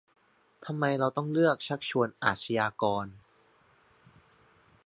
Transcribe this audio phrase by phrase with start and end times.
[0.65, 3.05] ทำไมเราต้องเลือกชักชวนอาชญากร